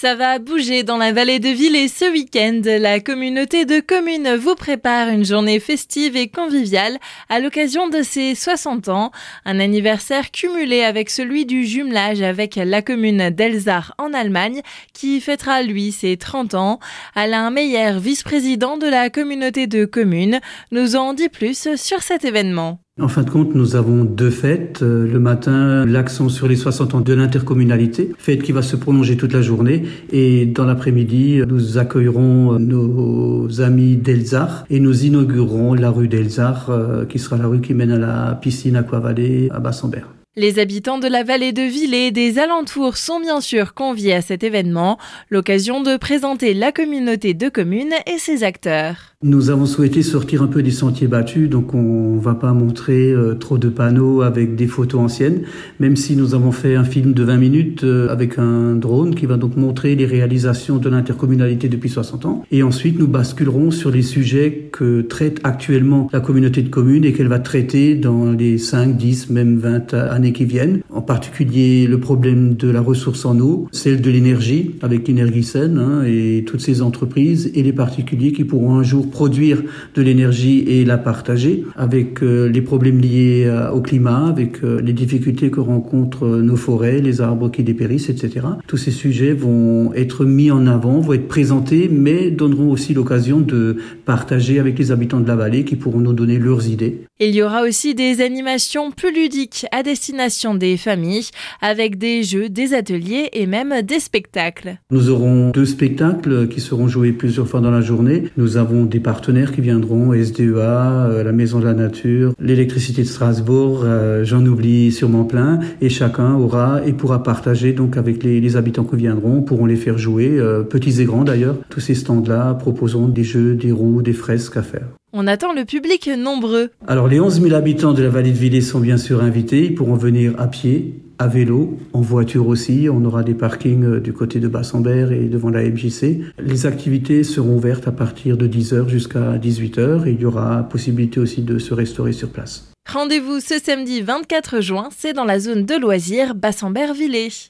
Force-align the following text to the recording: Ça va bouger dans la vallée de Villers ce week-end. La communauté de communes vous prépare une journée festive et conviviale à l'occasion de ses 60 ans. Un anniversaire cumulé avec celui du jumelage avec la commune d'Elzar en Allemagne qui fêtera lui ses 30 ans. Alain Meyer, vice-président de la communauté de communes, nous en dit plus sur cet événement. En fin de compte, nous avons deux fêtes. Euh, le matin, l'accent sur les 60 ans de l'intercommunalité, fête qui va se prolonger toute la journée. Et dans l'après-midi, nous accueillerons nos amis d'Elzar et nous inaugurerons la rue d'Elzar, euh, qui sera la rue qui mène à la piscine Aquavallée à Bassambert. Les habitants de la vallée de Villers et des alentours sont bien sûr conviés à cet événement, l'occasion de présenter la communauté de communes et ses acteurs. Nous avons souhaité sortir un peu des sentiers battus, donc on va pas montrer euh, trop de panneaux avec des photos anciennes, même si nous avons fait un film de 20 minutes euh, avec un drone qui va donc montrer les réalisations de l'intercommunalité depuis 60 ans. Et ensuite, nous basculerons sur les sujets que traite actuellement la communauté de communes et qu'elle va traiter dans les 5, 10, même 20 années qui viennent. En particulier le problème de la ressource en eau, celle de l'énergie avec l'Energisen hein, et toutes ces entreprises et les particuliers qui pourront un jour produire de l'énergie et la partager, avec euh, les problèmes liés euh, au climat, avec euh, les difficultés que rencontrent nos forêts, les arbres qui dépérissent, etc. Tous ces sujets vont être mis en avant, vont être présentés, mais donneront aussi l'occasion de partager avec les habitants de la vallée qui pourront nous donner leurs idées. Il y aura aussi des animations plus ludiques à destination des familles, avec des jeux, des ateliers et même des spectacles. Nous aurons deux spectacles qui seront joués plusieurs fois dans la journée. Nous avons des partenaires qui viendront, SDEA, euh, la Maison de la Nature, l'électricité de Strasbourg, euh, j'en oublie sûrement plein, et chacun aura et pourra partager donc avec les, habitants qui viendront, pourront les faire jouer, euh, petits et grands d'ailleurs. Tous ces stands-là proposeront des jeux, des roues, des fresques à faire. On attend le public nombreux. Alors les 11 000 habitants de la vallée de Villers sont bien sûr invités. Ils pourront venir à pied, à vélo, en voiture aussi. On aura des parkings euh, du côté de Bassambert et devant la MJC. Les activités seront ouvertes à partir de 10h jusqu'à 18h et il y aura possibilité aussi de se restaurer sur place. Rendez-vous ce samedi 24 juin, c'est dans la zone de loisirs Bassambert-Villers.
Ça 0.00 0.14
va 0.14 0.38
bouger 0.38 0.82
dans 0.82 0.96
la 0.96 1.12
vallée 1.12 1.40
de 1.40 1.50
Villers 1.50 1.88
ce 1.88 2.10
week-end. 2.10 2.62
La 2.64 3.00
communauté 3.00 3.66
de 3.66 3.80
communes 3.80 4.34
vous 4.34 4.54
prépare 4.54 5.08
une 5.08 5.26
journée 5.26 5.60
festive 5.60 6.16
et 6.16 6.28
conviviale 6.28 6.96
à 7.28 7.38
l'occasion 7.38 7.86
de 7.90 8.02
ses 8.02 8.34
60 8.34 8.88
ans. 8.88 9.10
Un 9.44 9.60
anniversaire 9.60 10.30
cumulé 10.30 10.84
avec 10.84 11.10
celui 11.10 11.44
du 11.44 11.66
jumelage 11.66 12.22
avec 12.22 12.56
la 12.56 12.80
commune 12.80 13.28
d'Elzar 13.28 13.94
en 13.98 14.14
Allemagne 14.14 14.62
qui 14.94 15.20
fêtera 15.20 15.62
lui 15.62 15.92
ses 15.92 16.16
30 16.16 16.54
ans. 16.54 16.80
Alain 17.14 17.50
Meyer, 17.50 17.98
vice-président 17.98 18.78
de 18.78 18.86
la 18.86 19.10
communauté 19.10 19.66
de 19.66 19.84
communes, 19.84 20.40
nous 20.72 20.96
en 20.96 21.12
dit 21.12 21.28
plus 21.28 21.76
sur 21.76 22.00
cet 22.00 22.24
événement. 22.24 22.80
En 23.00 23.08
fin 23.08 23.22
de 23.22 23.30
compte, 23.30 23.54
nous 23.54 23.76
avons 23.76 24.04
deux 24.04 24.30
fêtes. 24.30 24.82
Euh, 24.82 25.06
le 25.06 25.18
matin, 25.18 25.86
l'accent 25.86 26.28
sur 26.28 26.46
les 26.48 26.56
60 26.56 26.94
ans 26.94 27.00
de 27.00 27.14
l'intercommunalité, 27.14 28.12
fête 28.18 28.42
qui 28.42 28.52
va 28.52 28.60
se 28.60 28.76
prolonger 28.76 29.16
toute 29.16 29.32
la 29.32 29.40
journée. 29.40 29.84
Et 30.12 30.44
dans 30.44 30.66
l'après-midi, 30.66 31.40
nous 31.48 31.78
accueillerons 31.78 32.58
nos 32.58 33.60
amis 33.62 33.96
d'Elzar 33.96 34.64
et 34.68 34.80
nous 34.80 35.06
inaugurerons 35.06 35.72
la 35.74 35.90
rue 35.90 36.08
d'Elzar, 36.08 36.68
euh, 36.68 37.06
qui 37.06 37.18
sera 37.18 37.38
la 37.38 37.46
rue 37.46 37.62
qui 37.62 37.72
mène 37.72 37.92
à 37.92 37.98
la 37.98 38.34
piscine 38.34 38.76
Aquavallée 38.76 39.48
à 39.50 39.60
Bassambert. 39.60 40.08
Les 40.36 40.58
habitants 40.58 40.98
de 40.98 41.08
la 41.08 41.24
vallée 41.24 41.52
de 41.52 41.62
Villers 41.62 42.08
et 42.08 42.12
des 42.12 42.38
alentours 42.38 42.98
sont 42.98 43.18
bien 43.18 43.40
sûr 43.40 43.72
conviés 43.72 44.14
à 44.14 44.22
cet 44.22 44.44
événement, 44.44 44.98
l'occasion 45.30 45.82
de 45.82 45.96
présenter 45.96 46.54
la 46.54 46.70
communauté 46.70 47.34
de 47.34 47.48
communes 47.48 47.94
et 48.06 48.18
ses 48.18 48.44
acteurs. 48.44 49.09
Nous 49.22 49.50
avons 49.50 49.66
souhaité 49.66 50.00
sortir 50.00 50.42
un 50.42 50.46
peu 50.46 50.62
des 50.62 50.70
sentiers 50.70 51.06
battus, 51.06 51.50
donc 51.50 51.74
on 51.74 52.16
va 52.16 52.34
pas 52.34 52.54
montrer 52.54 53.12
euh, 53.12 53.34
trop 53.34 53.58
de 53.58 53.68
panneaux 53.68 54.22
avec 54.22 54.56
des 54.56 54.66
photos 54.66 54.98
anciennes, 54.98 55.42
même 55.78 55.94
si 55.94 56.16
nous 56.16 56.34
avons 56.34 56.52
fait 56.52 56.74
un 56.74 56.84
film 56.84 57.12
de 57.12 57.22
20 57.22 57.36
minutes 57.36 57.84
euh, 57.84 58.08
avec 58.08 58.38
un 58.38 58.74
drone 58.76 59.14
qui 59.14 59.26
va 59.26 59.36
donc 59.36 59.58
montrer 59.58 59.94
les 59.94 60.06
réalisations 60.06 60.78
de 60.78 60.88
l'intercommunalité 60.88 61.68
depuis 61.68 61.90
60 61.90 62.24
ans. 62.24 62.44
Et 62.50 62.62
ensuite, 62.62 62.98
nous 62.98 63.08
basculerons 63.08 63.70
sur 63.70 63.90
les 63.90 64.00
sujets 64.00 64.70
que 64.72 65.02
traite 65.02 65.38
actuellement 65.44 66.08
la 66.14 66.20
communauté 66.20 66.62
de 66.62 66.70
communes 66.70 67.04
et 67.04 67.12
qu'elle 67.12 67.28
va 67.28 67.40
traiter 67.40 67.96
dans 67.96 68.32
les 68.32 68.56
5, 68.56 68.96
10, 68.96 69.28
même 69.28 69.58
20 69.58 69.92
années 69.92 70.32
qui 70.32 70.46
viennent. 70.46 70.80
En 70.88 71.02
particulier 71.02 71.86
le 71.86 72.00
problème 72.00 72.54
de 72.54 72.70
la 72.70 72.80
ressource 72.80 73.26
en 73.26 73.38
eau, 73.38 73.68
celle 73.70 74.00
de 74.00 74.10
l'énergie 74.10 74.76
avec 74.80 75.06
l'Energisen 75.06 75.76
hein, 75.76 76.04
et 76.06 76.42
toutes 76.46 76.62
ces 76.62 76.80
entreprises 76.80 77.52
et 77.54 77.62
les 77.62 77.74
particuliers 77.74 78.32
qui 78.32 78.44
pourront 78.44 78.76
un 78.76 78.82
jour 78.82 79.09
produire 79.10 79.62
de 79.94 80.02
l'énergie 80.02 80.60
et 80.66 80.84
la 80.84 80.98
partager, 80.98 81.64
avec 81.76 82.22
euh, 82.22 82.48
les 82.48 82.62
problèmes 82.62 82.98
liés 82.98 83.44
euh, 83.46 83.70
au 83.70 83.80
climat, 83.80 84.26
avec 84.26 84.62
euh, 84.62 84.80
les 84.80 84.92
difficultés 84.92 85.50
que 85.50 85.60
rencontrent 85.60 86.26
nos 86.26 86.56
forêts, 86.56 87.00
les 87.00 87.20
arbres 87.20 87.50
qui 87.50 87.62
dépérissent, 87.62 88.08
etc. 88.08 88.46
Tous 88.66 88.76
ces 88.76 88.90
sujets 88.90 89.32
vont 89.32 89.92
être 89.94 90.24
mis 90.24 90.50
en 90.50 90.66
avant, 90.66 91.00
vont 91.00 91.12
être 91.12 91.28
présentés, 91.28 91.90
mais 91.92 92.30
donneront 92.30 92.70
aussi 92.70 92.94
l'occasion 92.94 93.40
de 93.40 93.76
partager 94.04 94.58
avec 94.58 94.78
les 94.78 94.92
habitants 94.92 95.20
de 95.20 95.28
la 95.28 95.36
vallée 95.36 95.64
qui 95.64 95.76
pourront 95.76 96.00
nous 96.00 96.12
donner 96.12 96.38
leurs 96.38 96.68
idées. 96.68 97.04
Il 97.22 97.34
y 97.34 97.42
aura 97.42 97.64
aussi 97.64 97.94
des 97.94 98.22
animations 98.22 98.90
plus 98.92 99.14
ludiques 99.14 99.66
à 99.72 99.82
destination 99.82 100.54
des 100.54 100.78
familles, 100.78 101.28
avec 101.60 101.98
des 101.98 102.22
jeux, 102.22 102.48
des 102.48 102.72
ateliers 102.72 103.28
et 103.34 103.44
même 103.44 103.82
des 103.82 104.00
spectacles. 104.00 104.78
Nous 104.90 105.10
aurons 105.10 105.50
deux 105.50 105.66
spectacles 105.66 106.48
qui 106.48 106.62
seront 106.62 106.88
joués 106.88 107.12
plusieurs 107.12 107.46
fois 107.46 107.60
dans 107.60 107.70
la 107.70 107.82
journée. 107.82 108.24
Nous 108.38 108.56
avons 108.56 108.86
des 108.86 109.00
partenaires 109.00 109.52
qui 109.52 109.60
viendront, 109.60 110.14
SDEA, 110.14 111.08
euh, 111.10 111.22
la 111.22 111.32
Maison 111.32 111.60
de 111.60 111.66
la 111.66 111.74
Nature, 111.74 112.32
l'électricité 112.40 113.02
de 113.02 113.06
Strasbourg, 113.06 113.82
euh, 113.84 114.24
j'en 114.24 114.46
oublie 114.46 114.90
sûrement 114.90 115.24
plein, 115.24 115.60
et 115.82 115.90
chacun 115.90 116.36
aura 116.36 116.80
et 116.86 116.94
pourra 116.94 117.22
partager 117.22 117.74
donc 117.74 117.98
avec 117.98 118.22
les, 118.22 118.56
habitants 118.56 118.84
qui 118.84 118.96
viendront, 118.96 119.42
pourront 119.42 119.66
les 119.66 119.76
faire 119.76 119.98
jouer, 119.98 120.38
euh, 120.38 120.62
petits 120.62 121.02
et 121.02 121.04
grands 121.04 121.24
d'ailleurs. 121.24 121.56
Tous 121.68 121.80
ces 121.80 121.94
stands-là 121.94 122.54
proposeront 122.54 123.08
des 123.08 123.24
jeux, 123.24 123.56
des 123.56 123.72
roues, 123.72 124.00
des 124.00 124.14
fresques 124.14 124.56
à 124.56 124.62
faire. 124.62 124.86
On 125.12 125.26
attend 125.26 125.52
le 125.52 125.64
public 125.64 126.08
nombreux. 126.16 126.70
Alors 126.86 127.08
les 127.08 127.18
11 127.18 127.42
000 127.42 127.54
habitants 127.54 127.94
de 127.94 128.02
la 128.02 128.10
vallée 128.10 128.30
de 128.30 128.36
Villers 128.36 128.60
sont 128.60 128.78
bien 128.78 128.96
sûr 128.96 129.22
invités. 129.24 129.64
Ils 129.64 129.74
pourront 129.74 129.96
venir 129.96 130.34
à 130.38 130.46
pied, 130.46 131.02
à 131.18 131.26
vélo, 131.26 131.78
en 131.92 132.00
voiture 132.00 132.46
aussi. 132.46 132.86
On 132.88 133.04
aura 133.04 133.24
des 133.24 133.34
parkings 133.34 133.84
euh, 133.84 134.00
du 134.00 134.12
côté 134.12 134.38
de 134.38 134.46
Bassambert 134.46 135.10
et 135.10 135.24
devant 135.24 135.50
la 135.50 135.68
MJC. 135.68 136.20
Les 136.38 136.66
activités 136.66 137.24
seront 137.24 137.56
ouvertes 137.56 137.88
à 137.88 137.92
partir 137.92 138.36
de 138.36 138.46
10h 138.46 138.88
jusqu'à 138.88 139.36
18h 139.36 140.06
et 140.06 140.12
il 140.12 140.20
y 140.20 140.26
aura 140.26 140.62
possibilité 140.62 141.18
aussi 141.18 141.42
de 141.42 141.58
se 141.58 141.74
restaurer 141.74 142.12
sur 142.12 142.30
place. 142.30 142.70
Rendez-vous 142.88 143.40
ce 143.40 143.58
samedi 143.58 144.02
24 144.02 144.60
juin, 144.60 144.90
c'est 144.96 145.12
dans 145.12 145.24
la 145.24 145.40
zone 145.40 145.64
de 145.64 145.74
loisirs 145.74 146.36
Bassambert-Villers. 146.36 147.48